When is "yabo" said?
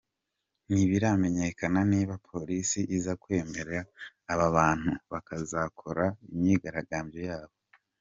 7.29-7.55